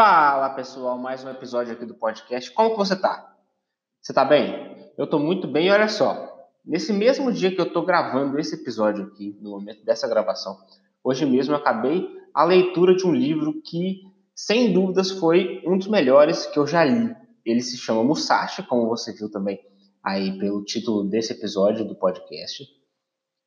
[0.00, 2.52] Fala pessoal, mais um episódio aqui do podcast.
[2.52, 3.34] Como que você tá?
[4.00, 4.92] Você tá bem?
[4.96, 6.38] Eu tô muito bem e olha só.
[6.64, 10.56] Nesse mesmo dia que eu tô gravando esse episódio aqui, no momento dessa gravação,
[11.02, 14.02] hoje mesmo eu acabei a leitura de um livro que,
[14.36, 17.12] sem dúvidas, foi um dos melhores que eu já li.
[17.44, 19.58] Ele se chama Musashi, como você viu também
[20.00, 22.64] aí pelo título desse episódio do podcast.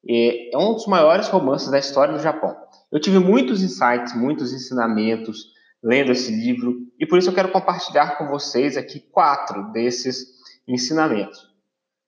[0.05, 2.53] É um dos maiores romances da história do Japão.
[2.91, 8.17] Eu tive muitos insights, muitos ensinamentos, lendo esse livro e por isso eu quero compartilhar
[8.17, 10.27] com vocês aqui quatro desses
[10.67, 11.49] ensinamentos.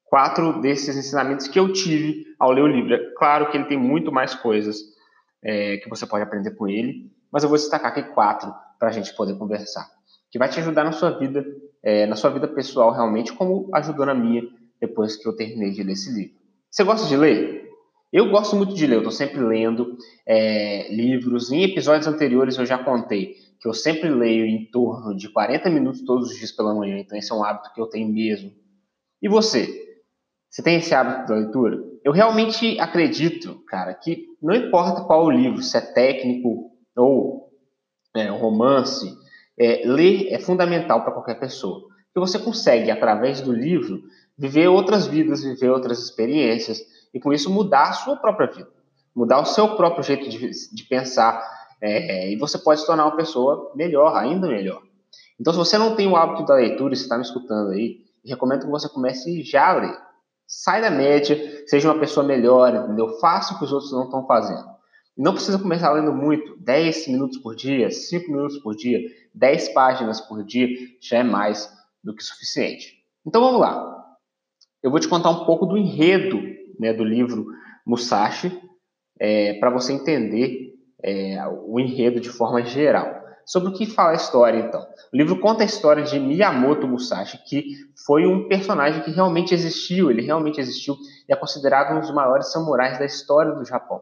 [0.05, 2.93] Quatro desses ensinamentos que eu tive ao ler o livro.
[2.93, 4.77] É claro que ele tem muito mais coisas
[5.43, 8.91] é, que você pode aprender com ele, mas eu vou destacar aqui quatro para a
[8.91, 9.89] gente poder conversar,
[10.29, 11.43] que vai te ajudar na sua vida,
[11.81, 14.43] é, na sua vida pessoal realmente, como ajudou na minha
[14.79, 16.35] depois que eu terminei de ler esse livro.
[16.69, 17.63] Você gosta de ler?
[18.11, 19.97] Eu gosto muito de ler, eu estou sempre lendo
[20.27, 21.51] é, livros.
[21.51, 26.01] Em episódios anteriores eu já contei que eu sempre leio em torno de 40 minutos
[26.01, 28.51] todos os dias pela manhã, então esse é um hábito que eu tenho mesmo.
[29.21, 29.65] E você?
[30.49, 31.81] Você tem esse hábito da leitura?
[32.03, 37.53] Eu realmente acredito, cara, que não importa qual o livro, se é técnico ou
[38.13, 39.17] é, romance,
[39.57, 41.87] é, ler é fundamental para qualquer pessoa.
[42.13, 44.03] Porque você consegue, através do livro,
[44.37, 46.81] viver outras vidas, viver outras experiências
[47.13, 48.69] e com isso mudar a sua própria vida,
[49.15, 51.41] mudar o seu próprio jeito de, de pensar,
[51.91, 54.81] é, e você pode se tornar uma pessoa melhor, ainda melhor.
[55.39, 58.61] Então, se você não tem o hábito da leitura, você está me escutando aí, recomendo
[58.61, 59.97] que você comece já a ler.
[60.47, 63.19] Sai da média, seja uma pessoa melhor, entendeu?
[63.19, 64.65] Faça o que os outros não estão fazendo.
[65.17, 68.99] Não precisa começar lendo muito, 10 minutos por dia, 5 minutos por dia,
[69.33, 70.67] 10 páginas por dia,
[71.01, 71.71] já é mais
[72.03, 73.03] do que suficiente.
[73.25, 74.17] Então vamos lá.
[74.81, 76.41] Eu vou te contar um pouco do enredo
[76.79, 77.47] né, do livro
[77.85, 78.57] Musashi,
[79.19, 80.72] é, para você entender
[81.03, 83.21] é, o enredo de forma geral.
[83.45, 84.81] Sobre o que fala a história, então?
[85.13, 87.65] O livro conta a história de Miyamoto Musashi, que
[88.05, 90.95] foi um personagem que realmente existiu, ele realmente existiu
[91.27, 94.01] e é considerado um dos maiores samurais da história do Japão.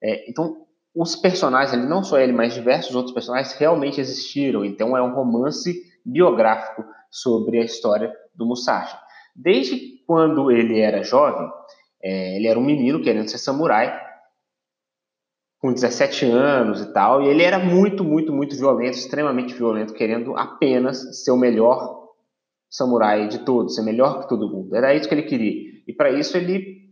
[0.00, 0.64] É, então,
[0.94, 4.64] os personagens, ali, não só ele, mas diversos outros personagens realmente existiram.
[4.64, 8.96] Então, é um romance biográfico sobre a história do Musashi.
[9.34, 11.48] Desde quando ele era jovem,
[12.02, 14.11] é, ele era um menino querendo ser samurai,
[15.62, 20.36] com 17 anos e tal, e ele era muito, muito, muito violento, extremamente violento, querendo
[20.36, 22.02] apenas ser o melhor
[22.68, 24.74] samurai de todos, ser melhor que todo mundo.
[24.74, 25.70] Era isso que ele queria.
[25.86, 26.90] E para isso ele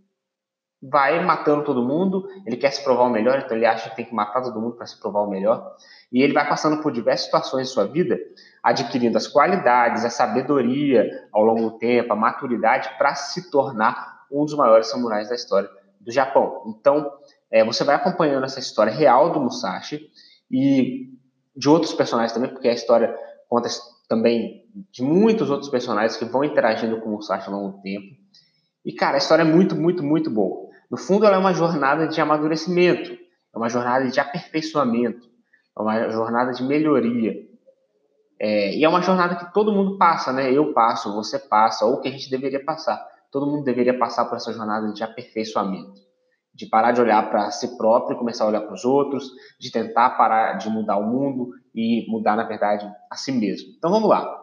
[0.81, 4.05] vai matando todo mundo, ele quer se provar o melhor, então ele acha que tem
[4.05, 5.75] que matar todo mundo para se provar o melhor.
[6.13, 8.21] E ele vai passando por diversas situações em sua vida,
[8.63, 14.45] adquirindo as qualidades, a sabedoria ao longo do tempo, a maturidade para se tornar um
[14.45, 15.69] dos maiores samurais da história
[16.01, 16.63] do Japão.
[16.67, 17.11] Então,
[17.51, 20.09] é, você vai acompanhando essa história real do Musashi
[20.51, 21.09] e
[21.57, 23.15] de outros personagens também, porque a história
[23.49, 23.69] conta
[24.09, 28.17] também de muitos outros personagens que vão interagindo com o Musashi ao longo do tempo.
[28.85, 30.69] E, cara, a história é muito, muito, muito boa.
[30.91, 35.29] No fundo, ela é uma jornada de amadurecimento, é uma jornada de aperfeiçoamento,
[35.77, 37.35] é uma jornada de melhoria.
[38.41, 40.51] É, e é uma jornada que todo mundo passa, né?
[40.51, 43.05] Eu passo, você passa, ou que a gente deveria passar.
[43.31, 46.10] Todo mundo deveria passar por essa jornada de aperfeiçoamento
[46.55, 49.71] de parar de olhar para si próprio e começar a olhar para os outros, de
[49.71, 53.71] tentar parar de mudar o mundo e mudar, na verdade, a si mesmo.
[53.77, 54.39] Então vamos lá.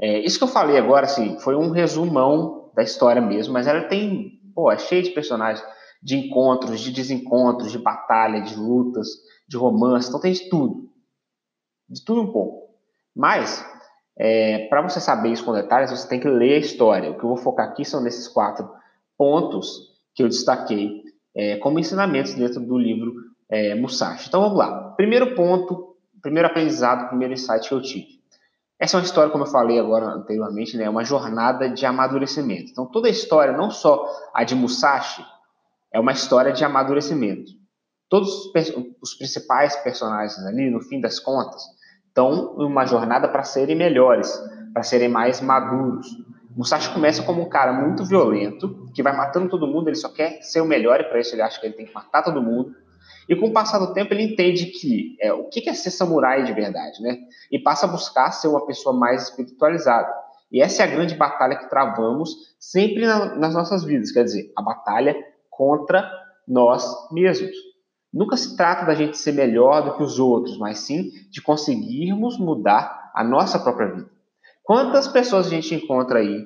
[0.00, 3.84] É, isso que eu falei agora, assim, foi um resumão da história mesmo, mas ela
[3.84, 5.64] tem, pô, é cheia de personagens,
[6.02, 9.08] de encontros, de desencontros, de batalha, de lutas,
[9.48, 10.90] de romance, então tem de tudo.
[11.88, 12.74] De tudo um pouco.
[13.14, 13.64] Mas,
[14.18, 17.10] é, para você saber isso com detalhes, você tem que ler a história.
[17.10, 18.68] O que eu vou focar aqui são nesses quatro
[19.16, 21.02] pontos que eu destaquei
[21.34, 23.14] é, como ensinamentos dentro do livro
[23.48, 24.28] é, Musashi.
[24.28, 24.92] Então vamos lá.
[24.96, 28.22] Primeiro ponto, primeiro aprendizado, primeiro insight que eu tive.
[28.78, 32.70] Essa é uma história, como eu falei agora anteriormente, né, é uma jornada de amadurecimento.
[32.70, 35.24] Então toda a história, não só a de Musashi,
[35.92, 37.52] é uma história de amadurecimento.
[38.08, 41.62] Todos os, os principais personagens ali, no fim das contas,
[42.08, 44.30] estão em uma jornada para serem melhores,
[44.72, 46.06] para serem mais maduros,
[46.56, 50.42] Musashi começa como um cara muito violento, que vai matando todo mundo, ele só quer
[50.42, 52.74] ser o melhor e para isso ele acha que ele tem que matar todo mundo.
[53.28, 56.44] E com o passar do tempo ele entende que é, o que é ser samurai
[56.44, 57.18] de verdade, né?
[57.50, 60.12] E passa a buscar ser uma pessoa mais espiritualizada.
[60.50, 64.52] E essa é a grande batalha que travamos sempre na, nas nossas vidas, quer dizer,
[64.56, 65.16] a batalha
[65.48, 66.10] contra
[66.46, 67.56] nós mesmos.
[68.12, 72.38] Nunca se trata da gente ser melhor do que os outros, mas sim de conseguirmos
[72.38, 74.10] mudar a nossa própria vida.
[74.62, 76.44] Quantas pessoas a gente encontra aí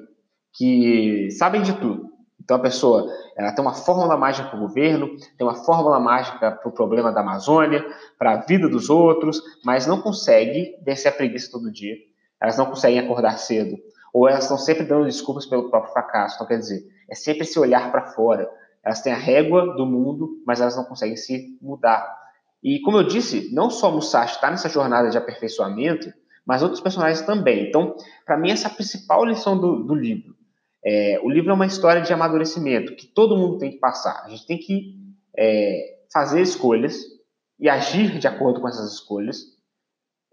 [0.53, 2.11] que sabem de tudo,
[2.47, 6.53] Então a pessoa ela tem uma fórmula mágica para o governo, tem uma fórmula mágica
[6.53, 7.85] para o problema da Amazônia,
[8.17, 11.97] para a vida dos outros, mas não consegue vencer a preguiça todo dia.
[12.41, 13.77] Elas não conseguem acordar cedo,
[14.15, 16.37] ou elas estão sempre dando desculpas pelo próprio fracasso.
[16.37, 18.49] Então quer dizer, é sempre esse olhar para fora.
[18.85, 22.17] Elas têm a régua do mundo, mas elas não conseguem se mudar.
[22.63, 26.13] E como eu disse, não só Musashi está nessa jornada de aperfeiçoamento,
[26.47, 27.69] mas outros personagens também.
[27.69, 30.37] Então, para mim, essa é a principal lição do, do livro.
[30.85, 34.23] É, o livro é uma história de amadurecimento que todo mundo tem que passar.
[34.25, 34.95] A gente tem que
[35.37, 37.03] é, fazer escolhas
[37.59, 39.39] e agir de acordo com essas escolhas,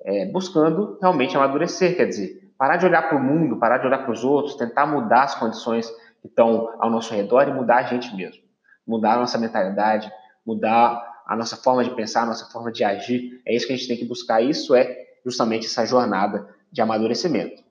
[0.05, 1.95] é, buscando realmente amadurecer.
[1.95, 4.85] Quer dizer, parar de olhar para o mundo, parar de olhar para os outros, tentar
[4.85, 5.89] mudar as condições
[6.21, 8.43] que estão ao nosso redor e mudar a gente mesmo.
[8.85, 10.11] Mudar a nossa mentalidade,
[10.45, 13.41] mudar a nossa forma de pensar, a nossa forma de agir.
[13.47, 14.41] É isso que a gente tem que buscar.
[14.43, 17.63] Isso é justamente essa jornada de amadurecimento.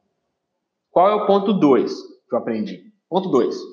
[0.90, 1.92] Qual é o ponto 2
[2.28, 2.92] que eu aprendi?
[3.08, 3.72] Ponto 2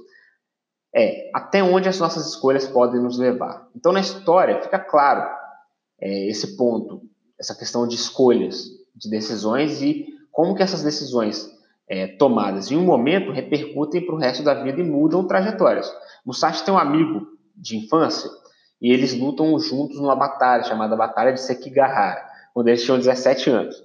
[0.93, 3.67] é até onde as nossas escolhas podem nos levar.
[3.75, 5.29] Então, na história, fica claro
[6.01, 7.01] é, esse ponto,
[7.39, 8.65] essa questão de escolhas,
[8.95, 11.49] de decisões e como que essas decisões
[11.87, 15.91] é, tomadas em um momento repercutem para o resto da vida e mudam trajetórias.
[16.25, 18.29] Musashi tem um amigo de infância
[18.81, 22.23] e eles lutam juntos numa batalha chamada Batalha de Sekigahara,
[22.53, 23.75] quando eles tinham 17 anos.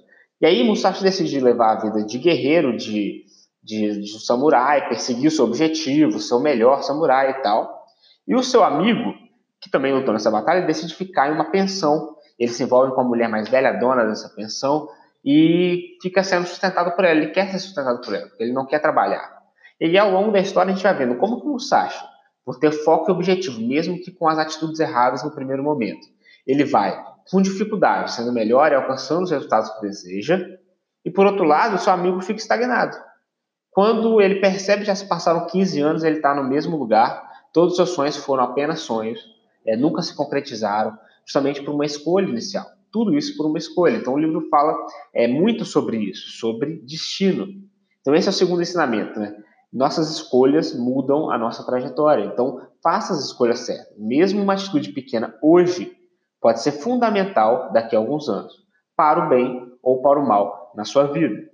[0.41, 3.23] E aí Musashi decide levar a vida de guerreiro, de,
[3.63, 7.85] de, de samurai, perseguir o seu objetivo, seu melhor samurai e tal.
[8.27, 9.13] E o seu amigo,
[9.61, 12.15] que também lutou nessa batalha, decide ficar em uma pensão.
[12.37, 14.89] Ele se envolve com a mulher mais velha, dona dessa pensão,
[15.23, 17.17] e fica sendo sustentado por ela.
[17.17, 19.35] Ele quer ser sustentado por ela, porque ele não quer trabalhar.
[19.79, 22.03] E ao longo da história a gente vai vendo como que o Musashi
[22.45, 26.07] por ter foco e objetivo, mesmo que com as atitudes erradas no primeiro momento.
[26.45, 30.45] Ele vai com dificuldade, sendo melhor e alcançando os resultados que deseja,
[31.03, 32.97] e por outro lado, seu amigo fica estagnado.
[33.71, 37.71] Quando ele percebe que já se passaram 15 anos, ele está no mesmo lugar, todos
[37.71, 39.19] os seus sonhos foram apenas sonhos,
[39.65, 42.65] é, nunca se concretizaram, justamente por uma escolha inicial.
[42.91, 43.97] Tudo isso por uma escolha.
[43.97, 44.75] Então o livro fala
[45.13, 47.47] é, muito sobre isso, sobre destino.
[48.01, 49.35] Então esse é o segundo ensinamento, né?
[49.75, 52.23] nossas escolhas mudam a nossa trajetória.
[52.23, 53.93] Então, faça as escolhas certas.
[53.97, 55.91] Mesmo uma atitude pequena hoje
[56.45, 58.53] pode ser fundamental daqui a alguns anos,
[58.95, 61.49] para o bem ou para o mal na sua vida.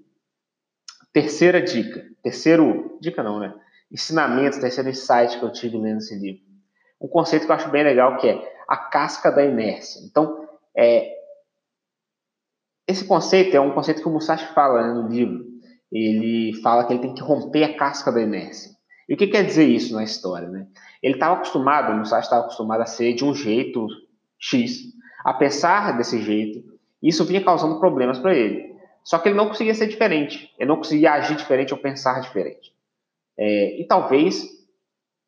[1.13, 3.55] Terceira dica, terceiro, dica não, né?
[3.89, 6.41] Ensinamento, terceiro insight que eu tive lendo esse livro.
[6.99, 10.01] Um conceito que eu acho bem legal que é a casca da inércia.
[10.05, 10.45] Então,
[10.75, 11.09] é,
[12.85, 15.41] esse conceito é um conceito que o Musashi fala né, no livro,
[15.89, 18.71] ele fala que ele tem que romper a casca da inércia.
[19.07, 20.49] E o que quer dizer isso na história?
[20.49, 20.67] Né?
[21.01, 23.87] Ele estava acostumado, o Musashi estava acostumado a ser de um jeito
[24.41, 24.79] X,
[25.23, 26.63] a pensar desse jeito,
[27.01, 28.75] isso vinha causando problemas para ele.
[29.03, 32.73] Só que ele não conseguia ser diferente, ele não conseguia agir diferente ou pensar diferente.
[33.37, 34.43] É, e talvez,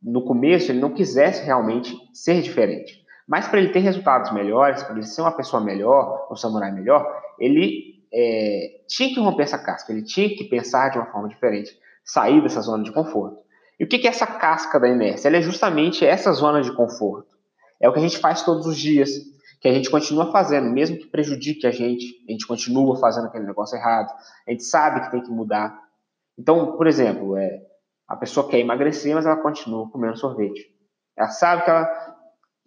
[0.01, 3.03] no começo, ele não quisesse realmente ser diferente.
[3.27, 7.07] Mas para ele ter resultados melhores, para ele ser uma pessoa melhor, um samurai melhor,
[7.39, 11.71] ele é, tinha que romper essa casca, ele tinha que pensar de uma forma diferente,
[12.03, 13.41] sair dessa zona de conforto.
[13.79, 15.27] E o que é essa casca da inércia?
[15.27, 17.32] Ela é justamente essa zona de conforto.
[17.81, 19.09] É o que a gente faz todos os dias,
[19.59, 23.45] que a gente continua fazendo, mesmo que prejudique a gente, a gente continua fazendo aquele
[23.45, 24.11] negócio errado,
[24.47, 25.77] a gente sabe que tem que mudar.
[26.37, 27.61] Então, por exemplo, é,
[28.07, 30.67] a pessoa quer emagrecer, mas ela continua comendo sorvete.
[31.15, 32.13] Ela sabe que ela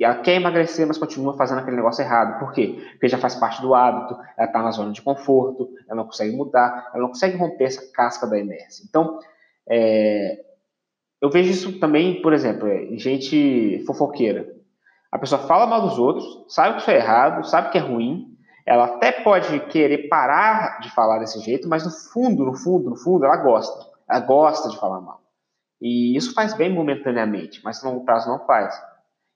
[0.04, 2.38] ela quer emagrecer, mas continua fazendo aquele negócio errado.
[2.38, 2.78] Por quê?
[2.92, 6.36] Porque já faz parte do hábito, ela está na zona de conforto, ela não consegue
[6.36, 8.84] mudar, ela não consegue romper essa casca da inércia.
[8.86, 9.18] Então,
[9.68, 10.44] é,
[11.20, 14.55] eu vejo isso também, por exemplo, em gente fofoqueira.
[15.10, 18.36] A pessoa fala mal dos outros, sabe que isso é errado, sabe que é ruim,
[18.66, 22.96] ela até pode querer parar de falar desse jeito, mas no fundo, no fundo, no
[22.96, 23.86] fundo, ela gosta.
[24.08, 25.20] Ela gosta de falar mal.
[25.80, 28.74] E isso faz bem momentaneamente, mas no longo prazo não faz.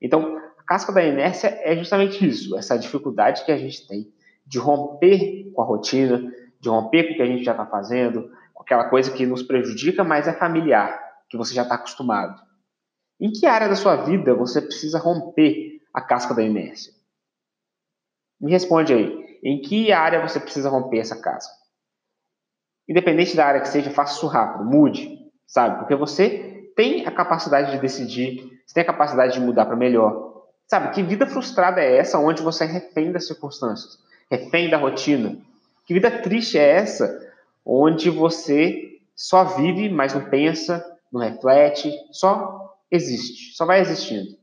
[0.02, 4.06] Então, casca da inércia é justamente isso, essa dificuldade que a gente tem
[4.46, 8.30] de romper com a rotina, de romper com o que a gente já está fazendo,
[8.54, 10.96] com aquela coisa que nos prejudica, mas é familiar,
[11.28, 12.40] que você já está acostumado.
[13.20, 16.92] Em que área da sua vida você precisa romper a casca da inércia?
[18.40, 19.38] Me responde aí.
[19.42, 21.52] Em que área você precisa romper essa casca?
[22.88, 25.78] Independente da área que seja, faça isso rápido, mude, sabe?
[25.78, 30.30] Porque você tem a capacidade de decidir, você tem a capacidade de mudar para melhor,
[30.70, 33.98] Sabe, que vida frustrada é essa onde você é refém das circunstâncias,
[34.30, 35.36] refém da rotina?
[35.84, 37.28] Que vida triste é essa
[37.66, 44.36] onde você só vive, mas não pensa, não reflete, só existe, só vai existindo?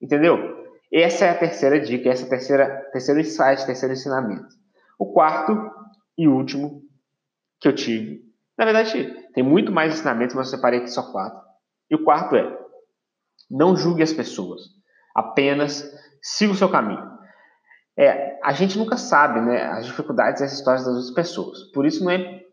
[0.00, 0.58] Entendeu?
[0.92, 4.48] Essa é a terceira dica, essa é a terceira, terceiro insight, terceiro ensinamento.
[4.98, 5.52] O quarto
[6.16, 6.82] e último
[7.60, 8.22] que eu tive,
[8.56, 11.40] na verdade, tem muito mais ensinamentos, mas eu separei aqui só quatro.
[11.90, 12.58] E o quarto é:
[13.50, 14.62] não julgue as pessoas,
[15.14, 15.84] apenas
[16.22, 17.06] siga o seu caminho.
[17.96, 21.64] É, a gente nunca sabe, né, as dificuldades e as histórias das outras pessoas.
[21.72, 22.44] Por isso não é,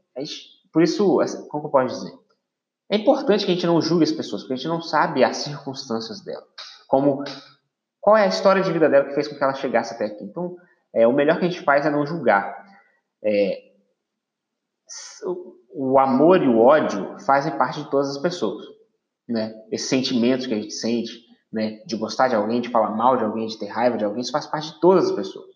[0.73, 1.19] por isso,
[1.49, 2.24] como eu posso dizer?
[2.91, 5.37] É importante que a gente não julgue as pessoas, porque a gente não sabe as
[5.37, 6.45] circunstâncias dela.
[6.87, 7.23] Como
[7.99, 10.23] qual é a história de vida dela que fez com que ela chegasse até aqui.
[10.23, 10.55] Então,
[10.93, 12.55] é, o melhor que a gente faz é não julgar.
[13.23, 13.57] É,
[15.73, 18.63] o amor e o ódio fazem parte de todas as pessoas,
[19.27, 19.51] né?
[19.71, 21.11] Esses sentimentos que a gente sente,
[21.51, 24.21] né, de gostar de alguém, de falar mal de alguém, de ter raiva de alguém,
[24.21, 25.55] isso faz parte de todas as pessoas.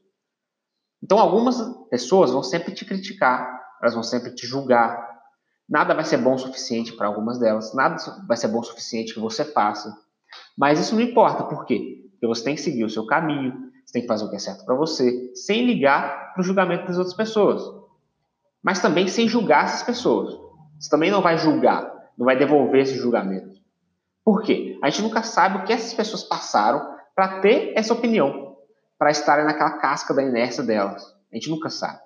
[1.03, 1.57] Então, algumas
[1.89, 3.47] pessoas vão sempre te criticar,
[3.81, 5.18] elas vão sempre te julgar.
[5.69, 7.97] Nada vai ser bom o suficiente para algumas delas, nada
[8.27, 9.95] vai ser bom o suficiente que você faça.
[10.57, 12.09] Mas isso não importa, por quê?
[12.11, 14.39] Porque você tem que seguir o seu caminho, você tem que fazer o que é
[14.39, 17.61] certo para você, sem ligar para o julgamento das outras pessoas.
[18.63, 20.35] Mas também sem julgar essas pessoas.
[20.79, 23.59] Você também não vai julgar, não vai devolver esse julgamento.
[24.25, 24.77] Por quê?
[24.83, 28.57] A gente nunca sabe o que essas pessoas passaram para ter essa opinião,
[28.97, 31.03] para estarem naquela casca da inércia delas.
[31.31, 31.99] A gente nunca sabe.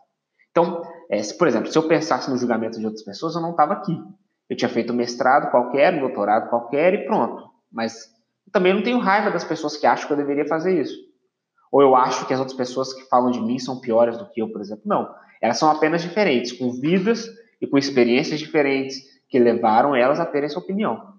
[0.54, 3.52] Então, é, se, por exemplo, se eu pensasse no julgamento de outras pessoas, eu não
[3.52, 4.00] estava aqui.
[4.48, 7.50] Eu tinha feito mestrado qualquer, doutorado qualquer e pronto.
[7.72, 8.14] Mas
[8.52, 10.96] também não tenho raiva das pessoas que acham que eu deveria fazer isso.
[11.72, 14.44] Ou eu acho que as outras pessoas que falam de mim são piores do que
[14.44, 14.84] eu, por exemplo.
[14.86, 15.12] Não.
[15.42, 17.28] Elas são apenas diferentes, com vidas
[17.60, 21.14] e com experiências diferentes que levaram elas a terem essa opinião.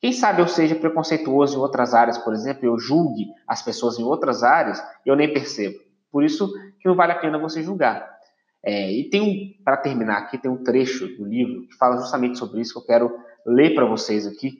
[0.00, 4.02] Quem sabe eu seja preconceituoso em outras áreas, por exemplo, eu julgue as pessoas em
[4.02, 5.78] outras áreas, eu nem percebo.
[6.10, 8.12] Por isso que não vale a pena você julgar.
[8.64, 12.38] É, e tem um, para terminar aqui, tem um trecho do livro que fala justamente
[12.38, 13.12] sobre isso que eu quero
[13.44, 14.58] ler para vocês aqui,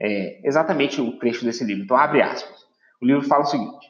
[0.00, 1.84] é, exatamente o trecho desse livro.
[1.84, 2.64] Então, abre aspas.
[3.00, 3.86] O livro fala o seguinte: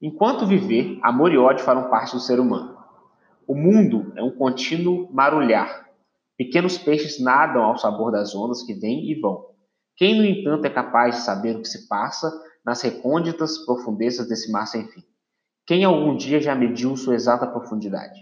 [0.00, 2.76] Enquanto viver, amor e ódio farão parte do ser humano.
[3.46, 5.86] O mundo é um contínuo marulhar.
[6.36, 9.46] Pequenos peixes nadam ao sabor das ondas que vêm e vão.
[9.96, 12.30] Quem, no entanto, é capaz de saber o que se passa
[12.64, 15.02] nas recônditas profundezas desse mar sem fim?
[15.66, 18.20] Quem algum dia já mediu sua exata profundidade?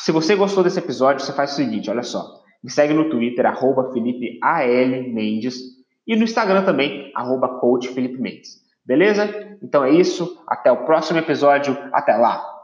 [0.00, 2.42] Se você gostou desse episódio, você faz o seguinte, olha só.
[2.62, 5.12] Me segue no Twitter, arroba Felipe A.L.
[5.12, 5.56] Mendes,
[6.06, 8.62] e no Instagram também, arroba Coach Felipe Mendes.
[8.84, 9.28] Beleza?
[9.62, 10.42] Então é isso.
[10.48, 11.76] Até o próximo episódio.
[11.92, 12.57] Até lá!